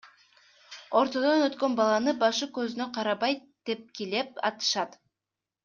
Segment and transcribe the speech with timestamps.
[1.01, 3.39] Ортодон өткөн баланы башы көзүнө карабай
[3.71, 5.01] тепкилеп атышат.